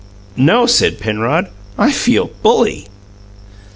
[0.35, 2.87] "No," said Penrod; "I feel bully!"